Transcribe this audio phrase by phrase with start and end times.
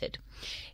[0.00, 0.18] started.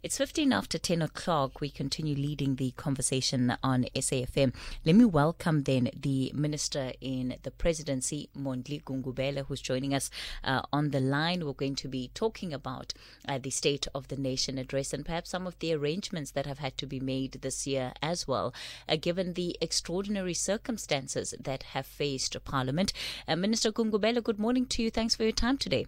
[0.03, 1.61] It's 15 after 10 o'clock.
[1.61, 4.55] We continue leading the conversation on SAFM.
[4.85, 10.11] Let me welcome then the Minister in the Presidency, Mondli Gungubele, who's joining us
[10.45, 11.45] uh, on the line.
[11.45, 12.95] We're going to be talking about
[13.29, 16.59] uh, the State of the Nation address and perhaps some of the arrangements that have
[16.59, 18.55] had to be made this year as well,
[18.89, 22.93] uh, given the extraordinary circumstances that have faced Parliament.
[23.27, 24.91] Uh, Minister Gungubele, good morning to you.
[24.91, 25.87] Thanks for your time today.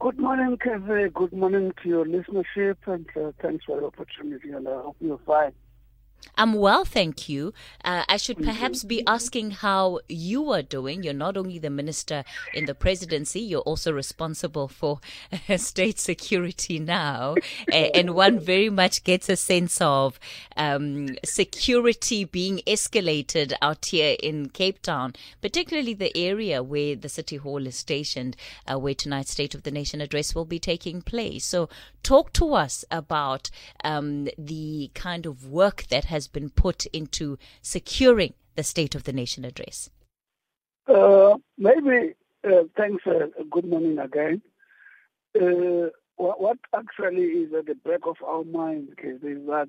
[0.00, 1.10] Good morning, Kevin.
[1.10, 4.50] Good morning to your listenership, and uh, thanks for the opportunity.
[4.50, 5.52] And I hope you're fine.
[6.36, 7.52] I'm well, thank you.
[7.84, 11.02] Uh, I should perhaps be asking how you are doing.
[11.02, 12.24] You're not only the minister
[12.54, 15.00] in the presidency, you're also responsible for
[15.56, 17.34] state security now.
[17.70, 20.18] and one very much gets a sense of
[20.56, 27.36] um, security being escalated out here in Cape Town, particularly the area where the City
[27.36, 31.44] Hall is stationed, uh, where tonight's State of the Nation address will be taking place.
[31.44, 31.68] So,
[32.02, 33.50] talk to us about
[33.84, 39.12] um, the kind of work that has been put into securing the State of the
[39.12, 39.90] Nation address?
[40.86, 44.42] Uh, maybe, uh, thanks, uh, good morning again.
[45.40, 49.68] Uh, what, what, actually is at the back of our mind is that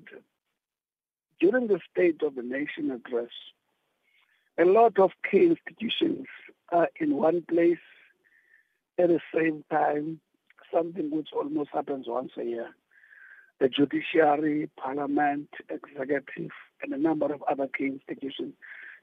[1.40, 3.30] during the State of the Nation address,
[4.58, 6.26] a lot of key institutions
[6.70, 7.78] are in one place
[8.98, 10.20] at the same time,
[10.72, 12.74] something which almost happens once a year
[13.62, 16.50] the judiciary, parliament, executive,
[16.82, 18.54] and a number of other key institutions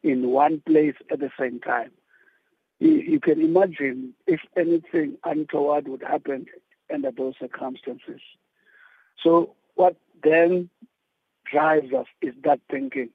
[0.03, 1.91] in one place at the same time.
[2.79, 6.45] You, you can imagine if anything untoward would happen
[6.93, 8.19] under those circumstances.
[9.23, 10.69] So what then
[11.49, 13.09] drives us is that thinking,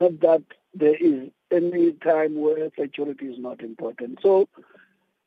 [0.00, 0.42] not that
[0.74, 4.20] there is any time where security is not important.
[4.22, 4.48] So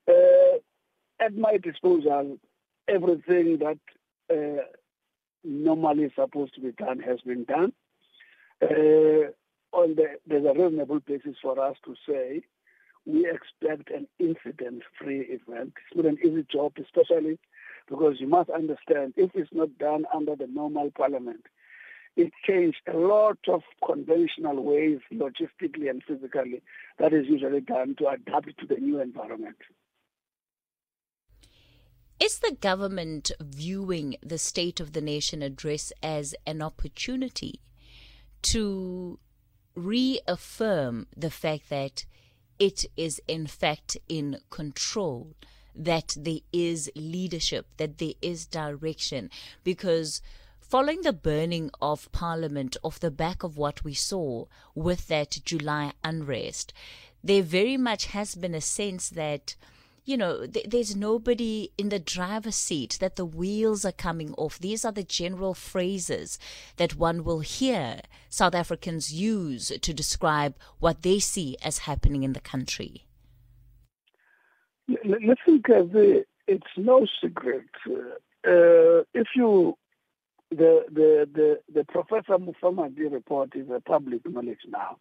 [0.08, 0.58] uh,
[1.19, 2.38] at my disposal,
[2.88, 3.80] everything that
[4.31, 4.63] uh,
[5.44, 7.73] normally supposed to be done has been done.
[8.61, 9.31] Uh,
[9.71, 12.42] on the, there's a reasonable basis for us to say
[13.05, 15.73] we expect an incident-free event.
[15.77, 17.37] It's not an easy job, especially
[17.87, 21.45] because you must understand if it's not done under the normal parliament,
[22.15, 26.64] it changed a lot of conventional ways, logistically and physically,
[26.97, 29.58] that is usually done to adapt to the new environment.
[32.17, 37.59] Is the government viewing the State of the Nation address as an opportunity
[38.43, 39.20] to
[39.76, 42.05] reaffirm the fact that
[42.58, 45.36] it is, in fact, in control,
[45.76, 49.30] that there is leadership, that there is direction?
[49.65, 50.21] Because
[50.61, 55.92] following the burning of Parliament off the back of what we saw with that July
[56.02, 56.71] unrest,
[57.21, 59.58] there very much has been a sense that
[60.05, 64.60] you know, th- there's nobody in the driver's seat, that the wheels are coming off.
[64.60, 66.38] These are the general phrases
[66.77, 72.33] that one will hear South Africans use to describe what they see as happening in
[72.33, 73.05] the country.
[74.88, 77.65] Listen, Kazi, it's no secret.
[77.88, 79.76] Uh, if you,
[80.52, 84.98] the, the, the, the Professor Mufamadi report is a public knowledge now.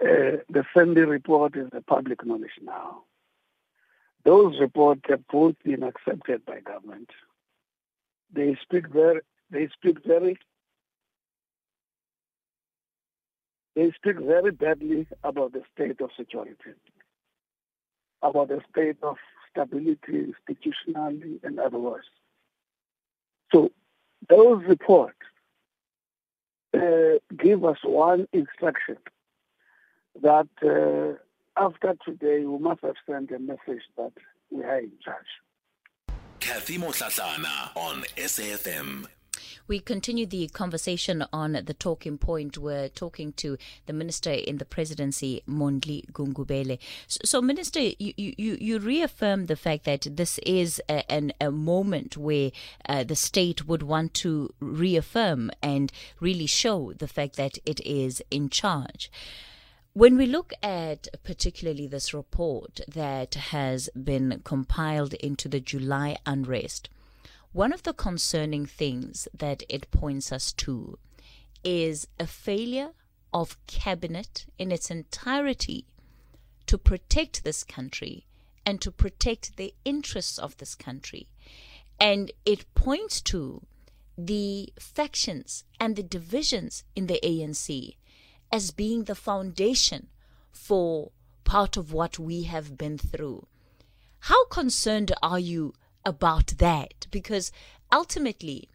[0.00, 3.02] Uh, the Sandy report is a public knowledge now.
[4.24, 7.10] Those reports have both been accepted by government.
[8.32, 10.38] They speak very, they speak very,
[13.74, 16.74] they speak very badly about the state of security,
[18.22, 19.16] about the state of
[19.50, 22.08] stability institutionally and otherwise.
[23.52, 23.70] So
[24.28, 25.18] those reports
[26.74, 28.96] uh, give us one instruction
[30.22, 31.18] that uh,
[31.56, 34.12] after today, we must have sent a message that
[34.50, 35.26] we are in charge.
[36.40, 39.06] Kathy Motlatlana on SAFM.
[39.68, 42.58] We continue the conversation on the talking point.
[42.58, 46.78] We're talking to the minister in the presidency, Mondli Gungubele.
[47.06, 51.50] So, so Minister, you, you, you reaffirm the fact that this is a, an, a
[51.50, 52.50] moment where
[52.88, 58.22] uh, the state would want to reaffirm and really show the fact that it is
[58.30, 59.10] in charge.
[59.94, 66.88] When we look at particularly this report that has been compiled into the July unrest,
[67.52, 70.98] one of the concerning things that it points us to
[71.62, 72.92] is a failure
[73.34, 75.84] of cabinet in its entirety
[76.64, 78.24] to protect this country
[78.64, 81.28] and to protect the interests of this country.
[82.00, 83.66] And it points to
[84.16, 87.96] the factions and the divisions in the ANC
[88.52, 90.08] as being the foundation
[90.52, 91.10] for
[91.44, 93.46] part of what we have been through.
[94.20, 95.72] How concerned are you
[96.04, 97.06] about that?
[97.10, 97.50] Because
[97.90, 98.68] ultimately,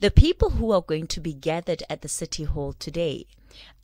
[0.00, 3.26] the people who are going to be gathered at the City Hall today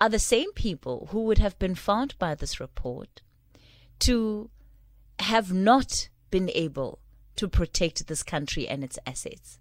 [0.00, 3.22] are the same people who would have been found by this report
[4.00, 4.50] to
[5.18, 7.00] have not been able
[7.36, 9.58] to protect this country and its assets.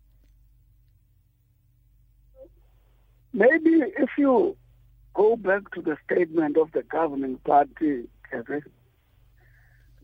[3.33, 4.55] Maybe if you
[5.17, 8.03] go back to the statement of the governing party,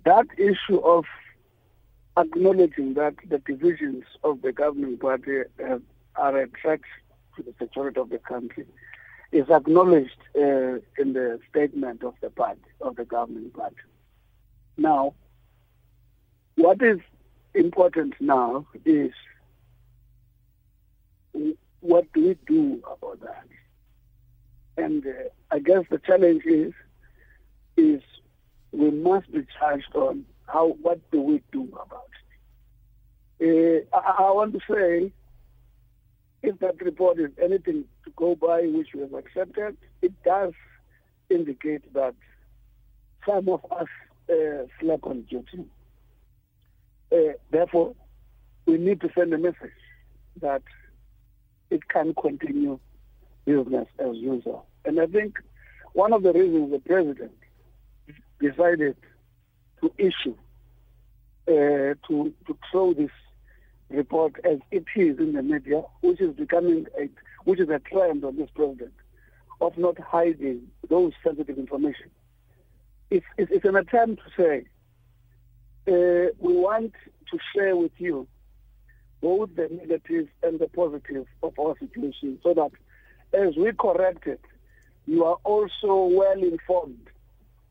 [0.06, 1.06] that issue of
[2.18, 5.84] acknowledging that the divisions of the governing party have,
[6.16, 6.82] are a threat
[7.36, 8.66] to the security of the country
[9.32, 13.76] is acknowledged uh, in the statement of the party, of the governing party.
[14.78, 15.14] Now,
[16.56, 17.00] what is
[17.54, 19.12] important now is
[21.82, 23.46] what do we do about that?
[24.78, 26.74] And uh, I guess the challenge is
[27.76, 28.02] is
[28.72, 32.10] we must be charged on how what do we do about
[33.40, 33.88] it.
[33.94, 35.12] Uh, I, I want to say
[36.42, 40.54] if that report is anything to go by which we have accepted, it does
[41.30, 42.16] indicate that
[43.26, 43.88] some of us
[44.30, 45.66] uh, slack on duty.
[47.12, 47.96] Uh, therefore,
[48.66, 49.72] we need to send a message
[50.42, 50.64] that
[51.70, 52.80] it can continue
[53.46, 54.66] business as usual.
[54.86, 55.38] And I think
[55.94, 57.32] one of the reasons the president
[58.40, 58.96] decided
[59.82, 60.36] to issue,
[61.48, 63.12] uh, to, to throw this
[63.90, 67.10] report as it is in the media, which is becoming a,
[67.44, 68.94] which is a trend of this president,
[69.62, 72.10] of not hiding those sensitive information.
[73.10, 74.66] It's, it's, it's an attempt to say,
[75.86, 76.94] uh, we want
[77.32, 78.28] to share with you
[79.22, 82.72] both the negative and the positive of our situation so that
[83.34, 84.42] as we correct it,
[85.06, 87.10] you are also well informed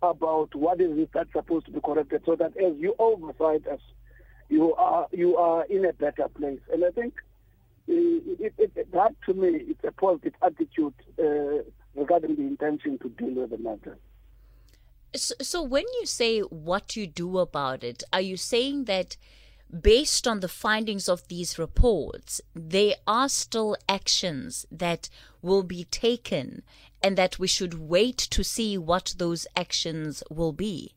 [0.02, 3.80] about what is it that's supposed to be corrected so that as you oversight us,
[4.48, 6.60] you are you are in a better place.
[6.72, 7.14] And I think
[7.88, 11.62] it, it, it, that to me it's a positive attitude uh,
[11.94, 13.98] regarding the intention to deal with the matter.
[15.14, 19.16] So, so when you say what you do about it, are you saying that
[19.80, 25.08] based on the findings of these reports, there are still actions that
[25.40, 26.62] will be taken
[27.02, 30.94] and that we should wait to see what those actions will be?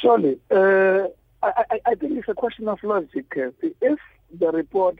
[0.00, 0.38] Surely.
[0.50, 1.08] Uh,
[1.42, 3.26] I, I, think it's a question of logic.
[3.36, 3.98] If
[4.38, 4.98] the report,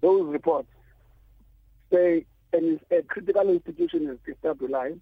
[0.00, 0.68] those reports,
[1.90, 5.00] say a critical institution is destabilized,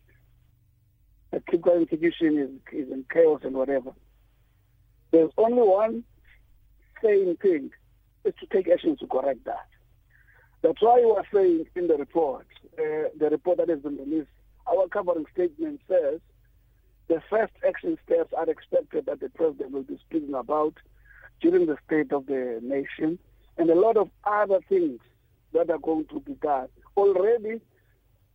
[1.32, 3.92] a critical institution is, is in chaos and whatever,
[5.12, 6.04] there's only one
[7.02, 7.70] sane thing,
[8.24, 9.66] is to take action to correct that.
[10.62, 12.46] That's why we are saying in the report,
[12.78, 14.28] uh, the report that has been released,
[14.66, 16.20] our covering statement says
[17.08, 20.74] the first action steps are expected that the president will be speaking about
[21.40, 23.18] during the State of the Nation,
[23.56, 25.00] and a lot of other things
[25.52, 26.68] that are going to be done.
[26.96, 27.60] Already,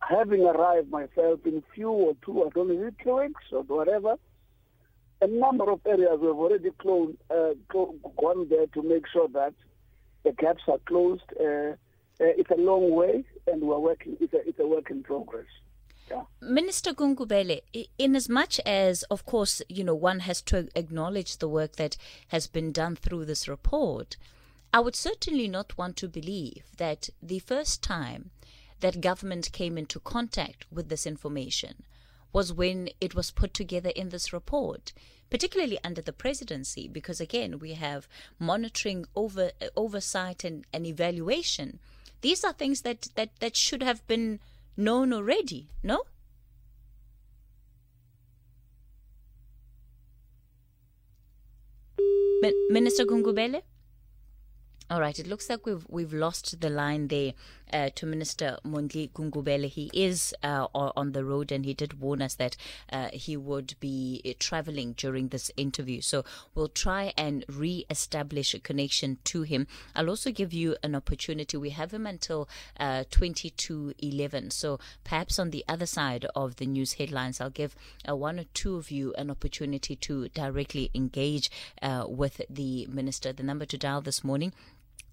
[0.00, 4.16] having arrived myself in few or two, I don't know, two weeks or whatever,
[5.20, 9.54] a number of areas we have already closed, uh, gone there to make sure that
[10.24, 11.22] the gaps are closed.
[11.40, 11.72] Uh,
[12.18, 14.16] uh, it's a long way, and we're working.
[14.20, 15.46] It's a, it's a work in progress.
[16.10, 16.22] Yeah.
[16.40, 17.62] Minister Gungubele,
[17.98, 21.96] in as much as, of course, you know, one has to acknowledge the work that
[22.28, 24.16] has been done through this report,
[24.72, 28.30] I would certainly not want to believe that the first time
[28.80, 31.82] that government came into contact with this information
[32.36, 34.92] was when it was put together in this report
[35.34, 38.06] particularly under the presidency because again we have
[38.38, 41.68] monitoring over uh, oversight and, and evaluation
[42.26, 44.40] these are things that, that, that should have been
[44.76, 46.02] known already, no?
[52.70, 53.62] Minister Gungubele?
[54.88, 57.32] All right, it looks like we've we've lost the line there
[57.72, 59.68] uh, to Minister Mondli Gungubele.
[59.68, 62.56] He is uh, on the road, and he did warn us that
[62.92, 66.00] uh, he would be uh, traveling during this interview.
[66.00, 66.24] So
[66.54, 69.66] we'll try and re-establish a connection to him.
[69.96, 71.56] I'll also give you an opportunity.
[71.56, 73.52] We have him until uh, twenty.
[74.50, 77.74] So perhaps on the other side of the news headlines, I'll give
[78.08, 81.50] uh, one or two of you an opportunity to directly engage
[82.06, 83.32] with the minister.
[83.32, 84.52] The number to dial this morning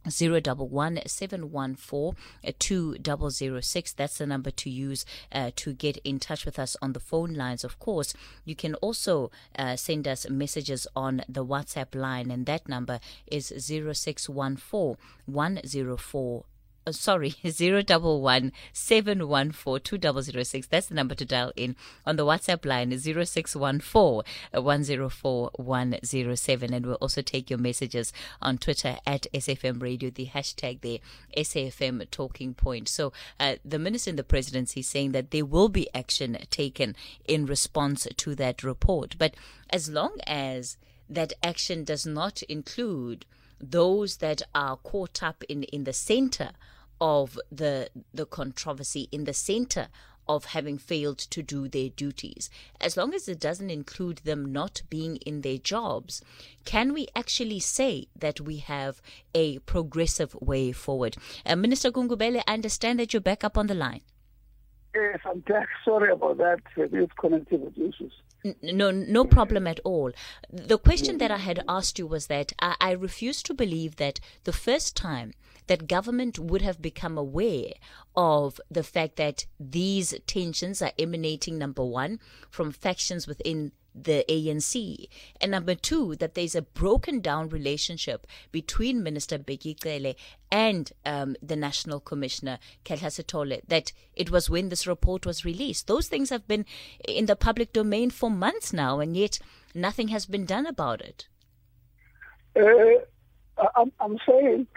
[0.09, 2.15] Zero double one seven one four
[2.59, 3.93] two double zero six.
[3.93, 7.33] That's the number to use uh, to get in touch with us on the phone
[7.33, 7.63] lines.
[7.63, 12.67] Of course, you can also uh, send us messages on the WhatsApp line, and that
[12.67, 16.43] number is zero six one four one zero four
[16.85, 20.67] uh, sorry, 011 714 2006.
[20.67, 21.75] That's the number to dial in.
[22.05, 26.73] On the WhatsApp line is 0614 104 107.
[26.73, 28.11] And we'll also take your messages
[28.41, 30.99] on Twitter at SAFM Radio, the hashtag there,
[31.37, 32.89] SAFM Talking Point.
[32.89, 36.95] So uh, the minister in the presidency is saying that there will be action taken
[37.25, 39.15] in response to that report.
[39.17, 39.35] But
[39.69, 40.77] as long as
[41.09, 43.25] that action does not include
[43.59, 46.51] those that are caught up in, in the center
[47.03, 49.89] of the the controversy in the center
[50.25, 52.49] of having failed to do their duties.
[52.79, 56.21] As long as it doesn't include them not being in their jobs,
[56.63, 59.01] can we actually say that we have
[59.35, 61.17] a progressive way forward?
[61.45, 63.99] Uh, Minister Gungubele, I understand that you're back up on the line.
[64.95, 65.67] Yes, I'm back.
[65.83, 66.59] Sorry about that.
[66.77, 68.13] With connectivity issues.
[68.61, 70.11] No, no problem at all.
[70.49, 74.21] The question that I had asked you was that I, I refuse to believe that
[74.45, 75.33] the first time
[75.67, 77.73] that government would have become aware
[78.15, 85.07] of the fact that these tensions are emanating, number one, from factions within the ANC.
[85.39, 90.15] And number two, that there's a broken down relationship between Minister Bheki Cele
[90.51, 95.87] and um, the National Commissioner, Khehla Sithole, that it was when this report was released.
[95.87, 96.65] Those things have been
[97.07, 99.39] in the public domain for months now, and yet
[99.73, 101.27] nothing has been done about it.
[102.55, 104.67] Uh, I'm, I'm, saying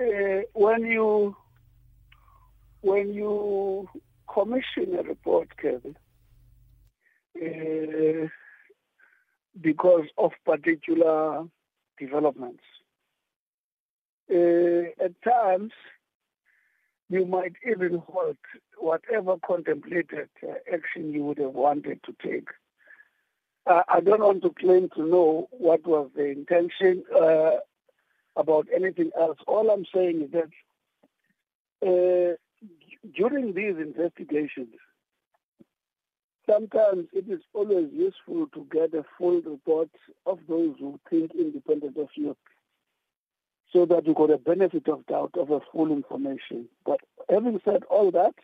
[0.00, 1.36] uh, when you
[2.82, 3.88] when you
[4.32, 5.96] commission a report, Kevin,
[7.36, 8.28] uh,
[9.60, 11.44] because of particular
[11.98, 12.62] developments.
[14.30, 15.72] Uh, at times,
[17.08, 18.38] you might even halt
[18.78, 22.48] whatever contemplated uh, action you would have wanted to take.
[23.66, 27.58] I don't want to claim to know what was the intention uh,
[28.36, 29.38] about anything else.
[29.46, 30.50] All I'm saying is that
[31.82, 32.36] uh,
[33.14, 34.74] during these investigations,
[36.48, 39.90] sometimes it is always useful to get a full report
[40.26, 42.36] of those who think independent of you
[43.72, 46.68] so that you got a benefit of doubt of a full information.
[46.84, 48.34] But having said all that,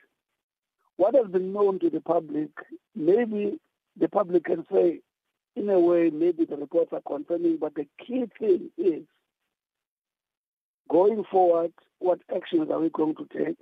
[0.97, 2.51] what has been known to the public,
[2.95, 3.59] maybe
[3.99, 5.01] the public can say,
[5.57, 9.03] in a way, maybe the reports are confirming, but the key thing is
[10.89, 13.59] going forward, what actions are we going to take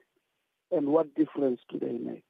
[0.70, 2.24] and what difference do they make?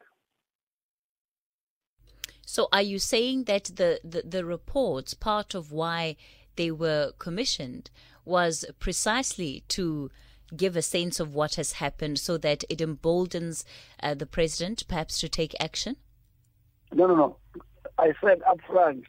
[2.47, 6.17] So are you saying that the, the, the reports, part of why
[6.57, 7.91] they were commissioned,
[8.25, 10.11] was precisely to
[10.57, 13.65] give a sense of what has happened so that it emboldens
[14.03, 15.97] uh, the president perhaps to take action?
[16.93, 17.37] No, no, no.
[17.99, 19.05] I said up front,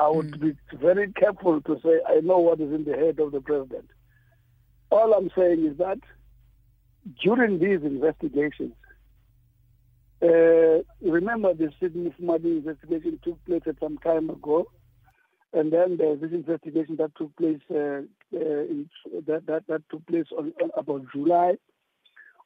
[0.00, 0.40] I would mm.
[0.40, 3.90] be very careful to say I know what is in the head of the president.
[4.90, 5.98] All I'm saying is that
[7.22, 8.74] during these investigations,
[10.22, 14.70] uh, remember the Sydney Mufamadi investigation took place at some time ago,
[15.52, 18.02] and then there's this investigation that took place uh,
[18.34, 18.88] uh, in,
[19.26, 21.56] that, that that took place on, on, about July.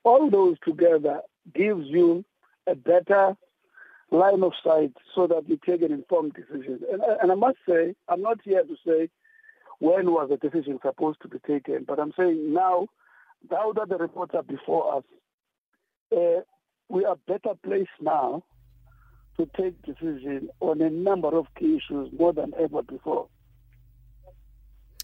[0.05, 1.21] All those together
[1.55, 2.25] gives you
[2.67, 3.37] a better
[4.11, 6.81] line of sight so that you take an informed decision.
[6.93, 9.09] And, and I must say, I'm not here to say
[9.83, 12.87] when was the decision supposed to be taken, but I'm saying now,
[13.51, 15.05] now that the reports are before us,
[16.17, 16.43] uh,
[16.89, 18.45] we are better placed now
[19.37, 23.27] to take decision on a number of key issues more than ever before.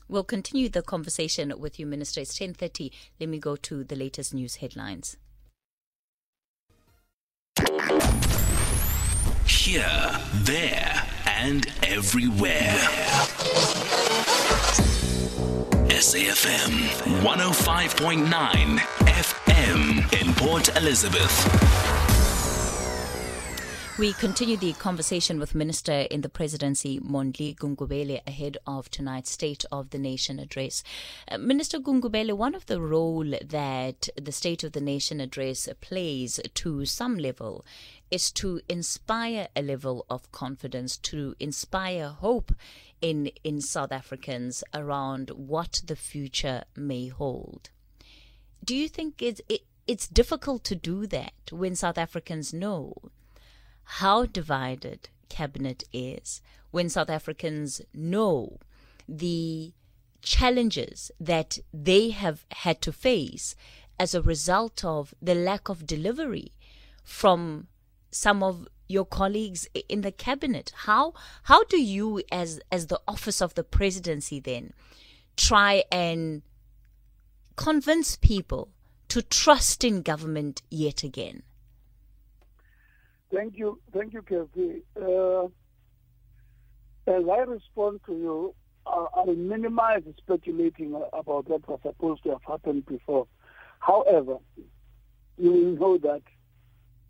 [0.08, 2.20] We'll continue the conversation with you, Minister.
[2.20, 2.92] It's 10.30.
[3.18, 5.16] Let me go to the latest news headlines.
[9.44, 10.10] Here,
[10.44, 12.78] there, and everywhere.
[15.88, 16.72] SAFM
[17.22, 22.07] 105.9 FM in Port Elizabeth.
[23.98, 29.64] We continue the conversation with Minister in the Presidency, Mondli Gungubele, ahead of tonight's State
[29.72, 30.84] of the Nation address.
[31.26, 36.38] Uh, Minister Gungubele, one of the role that the State of the Nation address plays
[36.54, 37.66] to some level
[38.08, 42.52] is to inspire a level of confidence, to inspire hope
[43.00, 47.70] in, in South Africans around what the future may hold.
[48.64, 52.94] Do you think it's, it, it's difficult to do that when South Africans know
[53.92, 58.58] how divided cabinet is when South Africans know
[59.08, 59.72] the
[60.20, 63.56] challenges that they have had to face
[63.98, 66.52] as a result of the lack of delivery
[67.02, 67.68] from
[68.10, 71.12] some of your colleagues in the cabinet how
[71.44, 74.72] how do you as as the office of the presidency then
[75.36, 76.42] try and
[77.56, 78.68] convince people
[79.08, 81.42] to trust in government yet again?
[83.32, 84.82] Thank you, thank you, Kathy.
[84.96, 85.46] Uh,
[87.06, 88.54] as I respond to you,
[88.86, 93.26] I'll minimize speculating about what was supposed to have happened before.
[93.80, 94.38] However,
[95.36, 96.22] you know that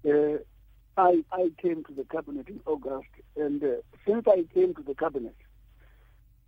[0.05, 0.39] uh,
[1.01, 3.67] I, I came to the cabinet in August, and uh,
[4.07, 5.37] since I came to the cabinet,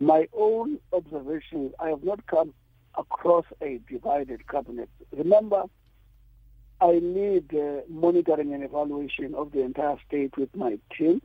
[0.01, 2.55] my own observation, I have not come
[2.99, 4.89] across a divided cabinet.
[5.17, 5.65] Remember,
[6.81, 11.21] I lead uh, monitoring and evaluation of the entire state with my team.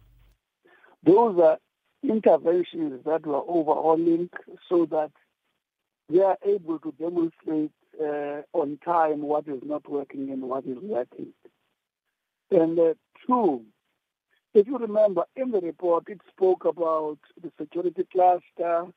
[1.04, 1.58] Those are
[2.04, 4.30] interventions that were overhauling
[4.68, 5.12] so that
[6.10, 7.72] we are able to demonstrate
[8.02, 11.34] uh, on time what is not working and what is working.
[12.52, 12.94] And uh,
[13.26, 13.64] two,
[14.54, 18.88] if you remember in the report, it spoke about the security cluster,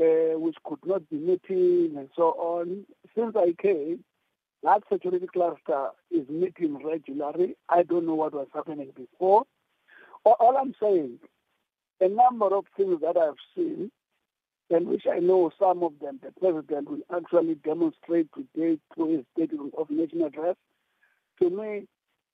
[0.00, 2.84] uh, which could not be meeting and so on.
[3.14, 4.04] Since I came,
[4.64, 7.56] that security cluster is meeting regularly.
[7.68, 9.44] I don't know what was happening before.
[10.24, 11.18] All I'm saying,
[12.00, 13.90] a number of things that I've seen,
[14.70, 19.26] and which I know some of them the president will actually demonstrate today through his
[19.36, 20.56] State of Nation address,
[21.42, 21.86] to me,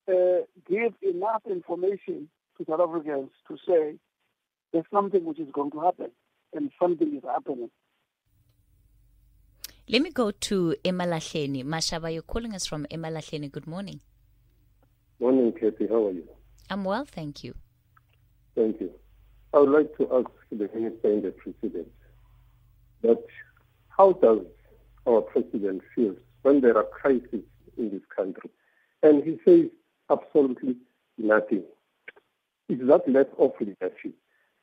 [0.09, 3.97] uh, give enough information to South Africans to say
[4.73, 6.11] there's something which is going to happen
[6.55, 7.71] and something is happening.
[9.93, 11.65] Let me go to Emalahleni.
[11.65, 13.51] Mashaba, you're calling us from Emalahleni.
[13.51, 13.99] Good morning.
[15.19, 15.89] Morning, Kathy.
[15.89, 16.29] How are you?
[16.71, 17.57] I'm well, thank you.
[18.55, 18.93] Thank you.
[19.53, 21.89] I would like to ask the Minister and the President
[23.03, 23.21] that
[23.89, 24.47] how does
[25.09, 27.43] our President feel when there are crises
[27.77, 28.49] in this country?
[29.03, 29.71] And he says
[30.09, 30.77] absolutely
[31.19, 31.65] nothing.
[32.69, 34.15] It's that lack of leadership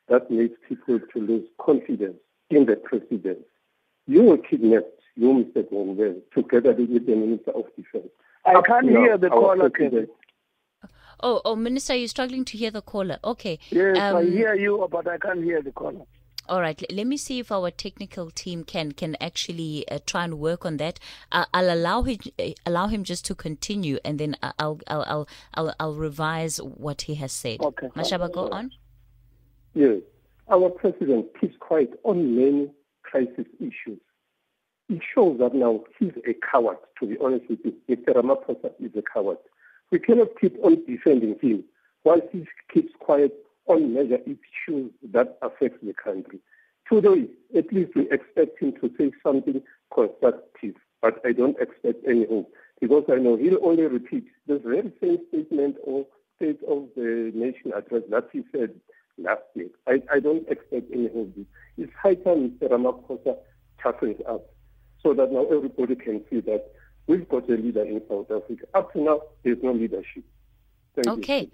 [0.08, 2.16] that makes people to lose confidence
[2.48, 3.40] in the President.
[4.06, 5.68] You were kidnapped, you, Mr.
[5.70, 8.10] Gongwell, together with the Minister of Defense.
[8.46, 9.70] I Up can't now, hear the caller.
[11.20, 13.18] Oh, oh, Minister, you're struggling to hear the caller.
[13.24, 13.58] Okay.
[13.70, 16.04] Yes, um, I hear you, but I can't hear the caller.
[16.48, 20.38] All right, let me see if our technical team can can actually uh, try and
[20.38, 20.98] work on that.
[21.30, 25.28] Uh, I'll allow him uh, allow him just to continue, and then I'll I'll I'll
[25.52, 27.60] I'll, I'll revise what he has said.
[27.60, 27.88] Okay.
[27.88, 28.70] Mashaba, go on.
[29.74, 30.00] Yes,
[30.50, 32.70] our president keeps quiet on many
[33.02, 34.00] crisis issues.
[34.88, 36.78] It shows that now he's a coward.
[37.00, 38.14] To be honest with you, Mr.
[38.14, 39.36] Ramaphosa is a coward.
[39.90, 41.64] We cannot keep on defending him
[42.04, 43.34] while he keeps quiet
[43.66, 46.40] on major issues that affect the country.
[46.90, 49.60] Today, at least we expect him to say something
[49.92, 54.90] constructive, but I don't expect any hope because I know he'll only repeat the very
[55.02, 58.70] same statement or State of the Nation address that he said
[59.18, 59.68] last year.
[59.86, 61.34] I, I don't expect any hope.
[61.76, 62.70] It's high time Mr.
[62.70, 63.36] Ramaphosa
[63.84, 64.46] toughens up
[65.02, 66.72] so that now everybody can see that
[67.06, 68.64] we've got a leader in South Africa.
[68.74, 70.24] Up to now, there's no leadership.
[70.94, 71.40] Thank okay.
[71.42, 71.50] You.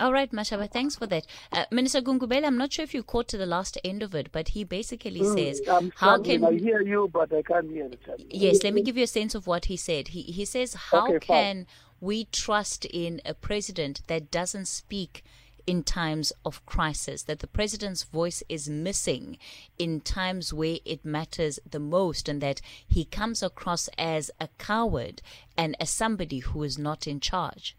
[0.00, 1.26] All right, Mashaba, thanks for that.
[1.50, 4.30] Uh, Minister Gungubele, I'm not sure if you caught to the last end of it,
[4.30, 7.86] but he basically mm, says, I'm "How can I hear you, but I can't hear
[7.86, 10.08] it." Yes, let me give you a sense of what he said.
[10.08, 11.66] He he says, "How okay, can
[12.00, 15.24] we trust in a president that doesn't speak?"
[15.68, 19.36] In times of crisis, that the president's voice is missing
[19.78, 25.20] in times where it matters the most, and that he comes across as a coward
[25.58, 27.76] and as somebody who is not in charge.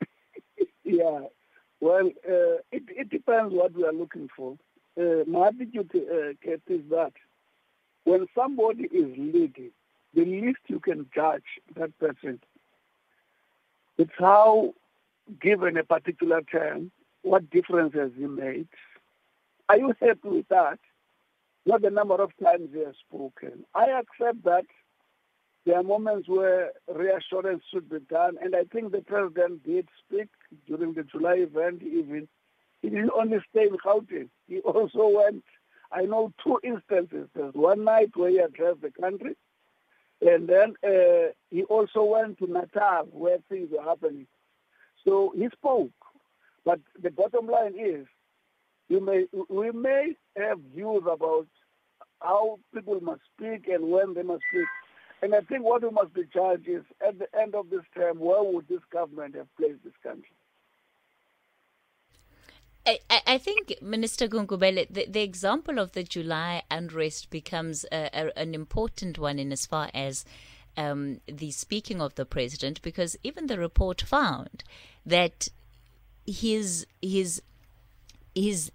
[0.84, 1.20] Yeah,
[1.80, 4.56] well, uh, it, it depends what we are looking for.
[4.98, 7.12] Uh, my attitude, uh, Kate, is that
[8.04, 9.70] when somebody is leading,
[10.14, 11.44] the least you can judge
[11.76, 12.40] that person.
[13.98, 14.74] It's how,
[15.40, 16.90] given a particular term,
[17.22, 18.68] what difference has he made?
[19.68, 20.78] Are you happy with that?
[21.66, 23.64] Not the number of times he has spoken.
[23.74, 24.64] I accept that
[25.66, 30.28] there are moments where reassurance should be done, and I think the president did speak
[30.66, 32.28] during the July event even.
[32.80, 35.44] He didn't only stay in Gauteng, he also went,
[35.92, 37.28] I know two instances.
[37.34, 39.36] There's one night where he addressed the country,
[40.22, 44.26] and then uh, he also went to Natal where things were happening.
[45.04, 45.90] So he spoke,
[46.64, 48.06] but the bottom line is,
[48.88, 51.46] you may, we may have views about
[52.20, 54.66] how people must speak and when they must speak.
[55.22, 58.18] And I think what we must be judged is at the end of this term,
[58.18, 60.34] where would this government have placed this country?
[62.86, 68.38] I, I think, Minister Gungubele, the, the, example of the July unrest becomes a, a,
[68.38, 70.24] an important one in as far as
[70.76, 74.64] um, the speaking of the president, because even the report found
[75.04, 75.48] that
[76.26, 77.42] his his
[78.34, 78.70] his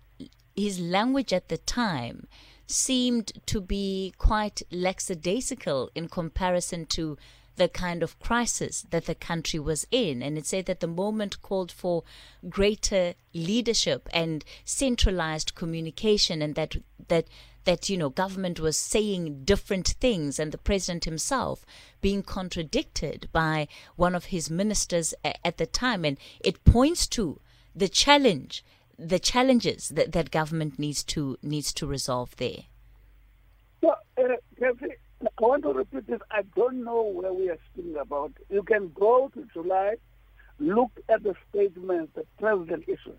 [0.56, 2.28] his language at the time
[2.68, 7.18] seemed to be quite lackadaisical in comparison to
[7.58, 10.22] the kind of crisis that the country was in.
[10.22, 12.04] And it said that the moment called for
[12.50, 16.76] greater leadership and centralized communication, and that
[17.08, 17.28] that
[17.66, 21.66] that you know government was saying different things and the president himself
[22.02, 27.40] being contradicted by one of his ministers at the time and it points to
[27.76, 28.64] the challenge
[28.98, 32.64] the challenges that, that government needs to needs to resolve there
[33.82, 34.24] so, uh,
[35.22, 36.20] I want to repeat this.
[36.32, 38.32] I don't know where we are speaking about.
[38.50, 39.96] You can go to July,
[40.60, 43.18] look at the statements the president issued.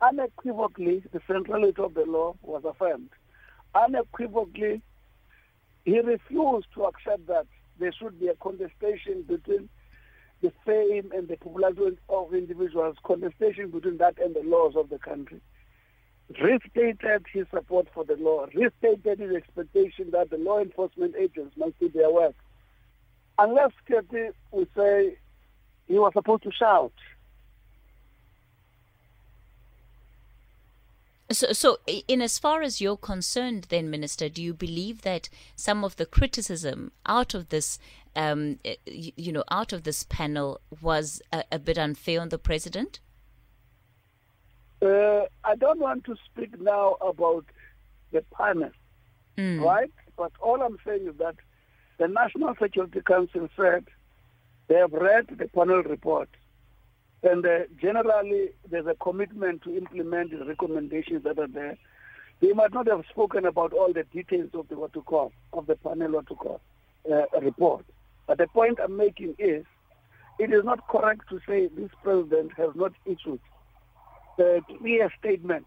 [0.00, 3.10] Unequivocally, the centrality of the law was affirmed.
[3.74, 4.82] Unequivocally,
[5.84, 7.46] he refused to accept that
[7.78, 9.68] there should be a contestation between
[10.42, 14.98] the fame and the popularity of individuals, contestation between that and the laws of the
[14.98, 15.40] country
[16.40, 21.78] restated his support for the law, restated his expectation that the law enforcement agents must
[21.78, 22.34] do their work.
[23.38, 25.16] Unless Kathy would say
[25.88, 26.92] he was supposed to shout.
[31.32, 35.84] So, so, in as far as you're concerned, then, Minister, do you believe that some
[35.84, 37.78] of the criticism out of this,
[38.14, 43.00] um, you know, out of this panel was a, a bit unfair on the president?
[44.82, 47.44] Uh, I don't want to speak now about
[48.10, 48.70] the panel,
[49.38, 49.62] mm.
[49.62, 49.92] right?
[50.16, 51.36] But all I'm saying is that
[51.98, 53.86] the National Security Council said
[54.66, 56.28] they have read the panel report,
[57.22, 61.78] and uh, generally there's a commitment to implement the recommendations that are there.
[62.40, 65.66] They might not have spoken about all the details of the what to call of
[65.66, 66.60] the panel what to call
[67.10, 67.84] uh, report,
[68.26, 69.64] but the point I'm making is
[70.38, 73.40] it is not correct to say this president has not issued
[74.38, 75.66] a clear statement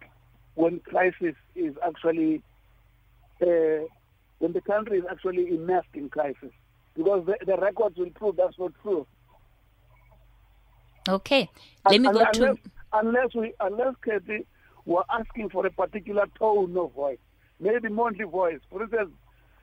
[0.56, 2.42] when crisis is actually,
[3.42, 3.86] uh,
[4.40, 6.52] when the country is actually immersed in crisis.
[6.96, 9.06] Because the, the records will prove that's not true.
[11.08, 11.50] Okay.
[11.90, 12.58] Let me go unless, to.
[12.94, 14.46] Unless we, unless Kathy,
[14.86, 17.18] we're asking for a particular tone of voice,
[17.60, 18.60] maybe Mondli voice.
[18.70, 19.12] For instance,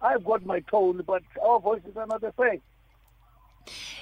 [0.00, 2.60] I've got my tone, but our voices are not the same.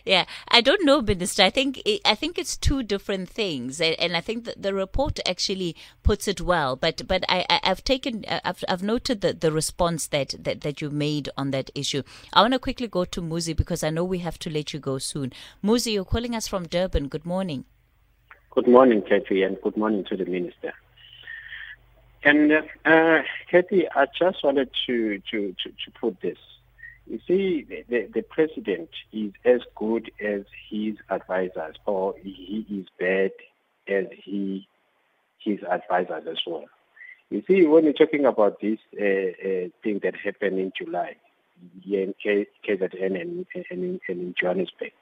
[0.05, 1.43] Yeah, I don't know, Minister.
[1.43, 5.77] I think I think it's two different things, and I think that the report actually
[6.03, 6.77] puts it well.
[6.77, 10.91] But but I, have taken I've, I've noted the, the response that, that that you
[10.91, 12.03] made on that issue.
[12.33, 14.81] I want to quickly go to Muzi because I know we have to let you
[14.81, 15.33] go soon.
[15.63, 17.09] Muzi, you're calling us from Durban.
[17.09, 17.65] Good morning.
[18.51, 20.73] Good morning, Kathy, and good morning to the minister.
[22.25, 22.53] And
[22.85, 26.37] uh, Kathy, I just wanted to, to, to, to put this.
[27.11, 33.33] You see, the, the president is as good as his advisors, or he is bad
[33.89, 34.69] as he
[35.41, 36.67] his advisors as well.
[37.31, 41.17] You see, when you're talking about this uh, uh, thing that happened in July
[41.85, 44.93] in KZN and, and, and in Johannesburg,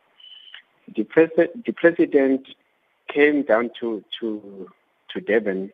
[0.97, 2.49] the, pres- the president
[3.13, 4.71] came down to, to,
[5.11, 5.73] to Durban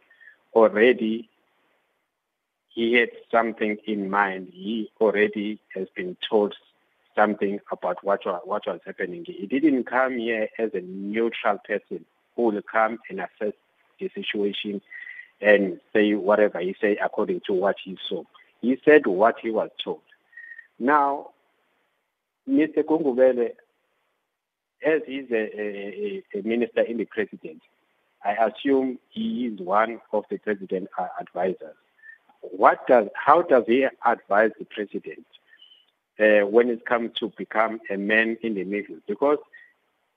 [0.52, 1.28] already
[2.74, 4.48] he had something in mind.
[4.52, 6.54] He already has been told
[7.14, 9.24] something about what, what was happening.
[9.24, 13.54] He didn't come here as a neutral person who will come and assess
[14.00, 14.82] the situation
[15.40, 18.24] and say whatever he said according to what he saw.
[18.60, 20.00] He said what he was told.
[20.80, 21.30] Now,
[22.48, 22.82] Mr.
[22.82, 23.50] Gungubele,
[24.84, 27.62] as he's a, a, a minister in the president,
[28.24, 31.76] I assume he is one of the president's advisors
[32.52, 35.26] what does, how does he advise the president
[36.18, 38.96] uh, when it comes to become a man in the middle?
[39.06, 39.38] Because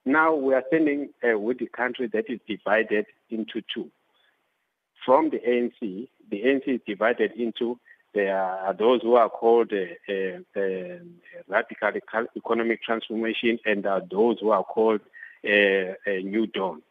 [0.05, 3.89] now we are standing uh, with a country that is divided into two.
[5.05, 7.79] From the ANC, the ANC is divided into
[8.13, 10.97] there are those who are called uh, uh, uh,
[11.47, 11.91] radical
[12.35, 15.01] economic transformation, and are those who are called
[15.45, 16.81] uh, New Dawn.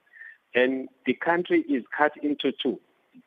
[0.55, 2.79] And the country is cut into two.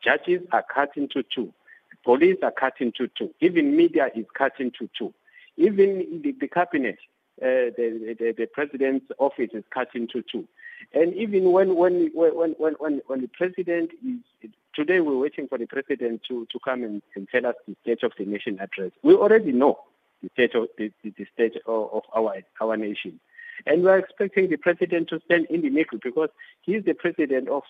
[0.02, 1.54] Judges are cut into two.
[2.03, 3.33] Police are cut into two.
[3.41, 5.13] Even media is cut into two.
[5.57, 6.97] Even the, the cabinet,
[7.41, 10.47] uh, the, the, the president's office is cut into two.
[10.93, 15.57] And even when when when when when, when the president is today, we're waiting for
[15.57, 18.91] the president to, to come and, and tell us the state of the nation address.
[19.03, 19.79] We already know
[20.23, 23.19] the state of the, the state of, of our our nation,
[23.65, 26.29] and we're expecting the president to stand in the middle because
[26.62, 27.63] he's the president of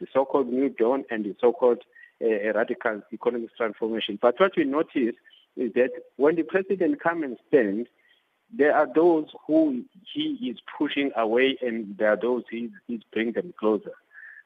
[0.00, 1.82] the so-called New Dawn and the so-called
[2.22, 4.18] a radical economic transformation.
[4.20, 5.16] But what we notice
[5.56, 7.88] is that when the president comes and stands,
[8.54, 13.32] there are those who he is pushing away and there are those he is bringing
[13.32, 13.92] them closer.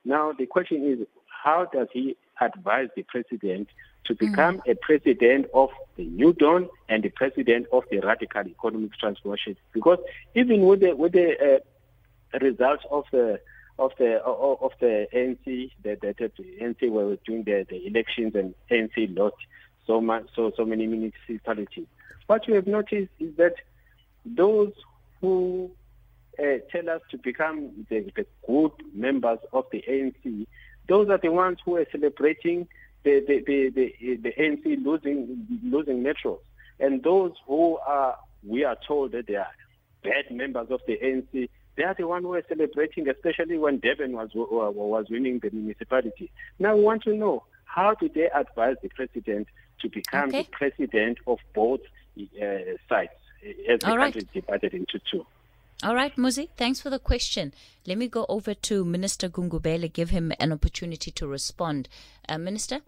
[0.05, 3.69] Now, the question is, how does he advise the president
[4.07, 4.73] to become mm.
[4.73, 9.57] a president of the New Dawn and the president of the Radical Economic Transformation.
[9.73, 9.99] Because
[10.35, 11.61] even with the with the
[12.35, 13.41] uh, results of the
[13.79, 18.55] of the of the ANC, the, the, the ANC were doing the, the elections and
[18.71, 19.37] ANC lost
[19.87, 21.87] so much, so so many municipalities.
[22.27, 23.55] What we have noticed is that
[24.25, 24.73] those
[25.21, 25.71] who
[26.39, 30.47] uh, tell us to become the, the good members of the ANC,
[30.89, 32.67] those are the ones who are celebrating
[33.05, 36.41] the the the, the, the ANC losing losing metros,
[36.81, 39.51] and those who are we are told that they are
[40.03, 44.13] bad members of the ANC they are the one who are celebrating, especially when Durban
[44.13, 46.31] was was winning the municipality.
[46.59, 49.49] Now we want to know how do they advise the president
[49.81, 50.43] to become okay.
[50.43, 51.81] the president of both
[52.19, 52.45] uh,
[52.89, 53.11] sides
[53.69, 55.27] as the country is divided into two.
[55.83, 57.53] All right, Muzi, thanks for the question.
[57.87, 61.89] Let me go over to Minister Gungubele, give him an opportunity to respond.
[62.27, 62.81] Uh, Minister?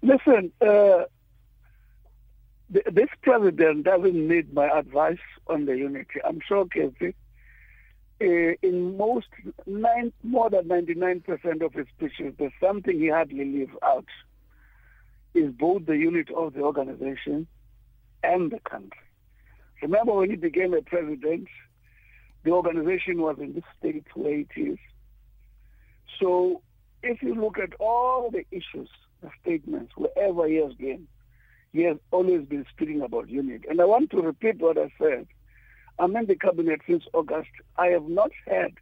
[0.00, 1.02] Listen, uh,
[2.70, 6.20] this president doesn't need my advice on the unity.
[6.24, 7.14] I'm sure, Kathy,
[8.20, 9.28] uh, in most,
[9.66, 14.06] nine, more than 99% of his speeches, there's something he hardly leaves out.
[15.34, 17.46] Is both the unit of the organization
[18.24, 19.00] and the country.
[19.82, 21.46] Remember when he became a president,
[22.44, 24.78] the organization was in the state where it is.
[26.18, 26.62] So
[27.02, 28.88] if you look at all the issues,
[29.22, 31.06] the statements, wherever he has been,
[31.78, 33.64] he has always been speaking about unity.
[33.70, 35.28] And I want to repeat what I said.
[36.00, 37.50] I'm in the cabinet since August.
[37.76, 38.72] I have not had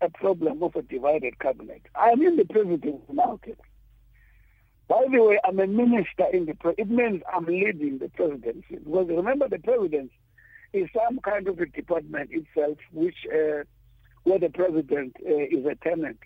[0.00, 1.82] a problem of a divided cabinet.
[1.94, 3.38] I am in the presidency now.
[4.88, 8.78] By the way, I'm a minister in the pre- it means I'm leading the presidency.
[8.82, 10.14] Because remember, the presidency
[10.72, 13.64] is some kind of a department itself, which uh,
[14.22, 16.20] where the president uh, is a tenant.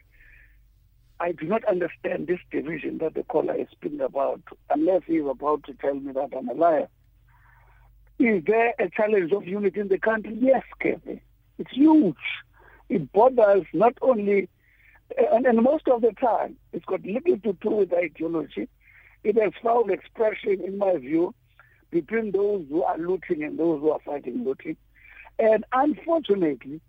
[1.21, 5.27] I do not understand this division that the caller is speaking about, unless he is
[5.29, 6.89] about to tell me that I'm a liar.
[8.19, 10.37] Is there a challenge of unity in the country?
[10.41, 11.21] Yes, Kevin.
[11.59, 12.17] It's huge.
[12.89, 14.49] It bothers not only,
[15.33, 18.69] and, and most of the time, it's got little to do with ideology.
[19.23, 21.35] It has found expression, in my view,
[21.91, 24.77] between those who are looting and those who are fighting looting.
[25.39, 26.81] And unfortunately,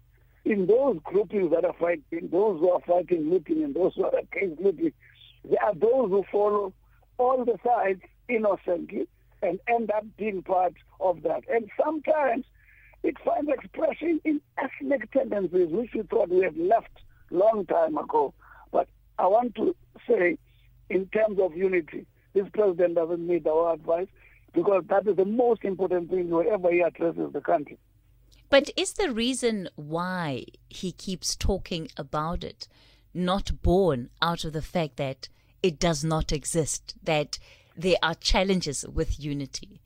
[0.46, 4.18] in those groupings that are fighting, those who are fighting looting and those who are
[4.18, 4.94] against looting,
[5.44, 6.72] there are those who follow
[7.18, 9.08] all the sides innocently
[9.42, 11.44] and end up being part of that.
[11.50, 12.46] And sometimes
[13.04, 16.92] it finds expression in ethnic tendencies, which we thought we had left
[17.32, 18.34] long time ago.
[18.72, 19.76] But I want to
[20.08, 20.38] say,
[20.90, 24.08] in terms of unity, this president doesn't need our advice
[24.54, 27.78] because that is the most important thing wherever he addresses the country.
[28.50, 32.68] But is the reason why he keeps talking about it
[33.14, 35.30] not born out of the fact that
[35.64, 37.40] it does not exist, that
[37.76, 39.82] there are challenges with unity?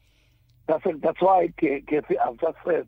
[0.67, 1.01] That's, it.
[1.01, 2.87] that's why, I've just said,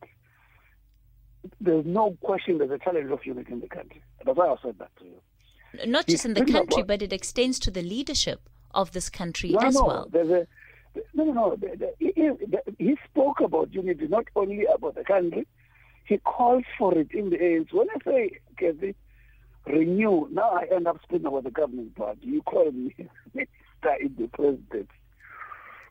[1.60, 4.04] there's no question there's a challenge of unity in the country.
[4.26, 5.90] That's why I said that to you.
[5.90, 9.60] Not just in the country, but it extends to the leadership of this country no,
[9.60, 10.10] as no, well.
[10.12, 10.48] There's a,
[11.14, 11.58] no, no, no.
[12.00, 12.14] He,
[12.78, 15.48] he, spoke about unity, not only about the country.
[16.06, 17.74] He calls for it in the ANC.
[17.74, 18.96] When I say, Kathy,
[19.66, 22.20] renew, now I end up speaking about the government party.
[22.24, 22.96] You call me
[23.34, 24.90] Minister in the president.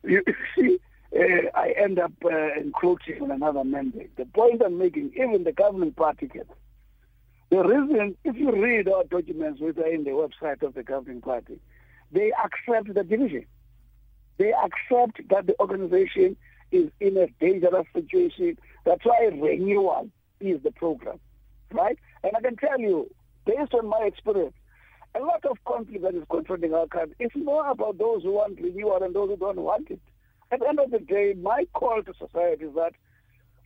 [0.02, 0.22] You
[0.56, 0.80] see,
[1.16, 4.16] uh, I end up uh, encroaching on another mandate.
[4.16, 6.30] The point I'm making, even the government party.
[7.50, 11.20] The reason, if you read our documents which are in the website of the governing
[11.20, 11.58] party,
[12.12, 13.46] they accept the division.
[14.38, 16.36] They accept that the organization
[16.72, 18.58] is in a dangerous situation.
[18.84, 20.08] That's why renewal
[20.40, 21.20] is the program,
[21.72, 21.98] right?
[22.22, 23.10] And I can tell you,
[23.46, 24.54] based on my experience,
[25.14, 28.60] a lot of conflict that is confronting our country is more about those who want
[28.60, 30.00] renewal and those who don't want it.
[30.52, 32.92] At the end of the day, my call to society is that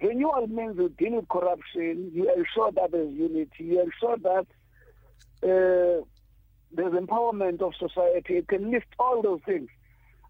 [0.00, 4.46] renewal means you deal with corruption, you ensure that there's unity, you ensure that
[5.42, 6.04] uh,
[6.72, 8.36] there's empowerment of society.
[8.38, 9.68] It can lift all those things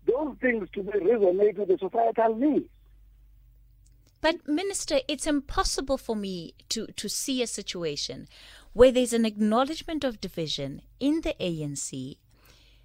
[0.06, 2.68] those things to be resonate with the societal needs.
[4.20, 8.26] But, Minister, it's impossible for me to, to see a situation
[8.72, 12.16] where there's an acknowledgement of division in the ANC.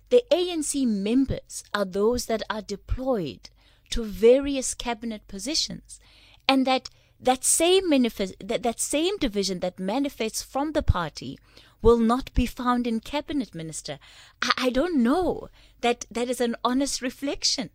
[0.09, 3.49] The ANC members are those that are deployed
[3.91, 5.99] to various cabinet positions,
[6.47, 11.37] and that that same manifest, that, that same division that manifests from the party
[11.81, 13.99] will not be found in cabinet minister.
[14.41, 15.49] I, I don't know
[15.81, 17.69] that that is an honest reflection.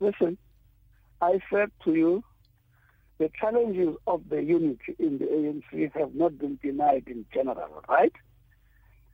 [0.00, 0.38] Listen,
[1.20, 2.24] I said to you,
[3.18, 8.12] the challenges of the unity in the ANC have not been denied in general, right?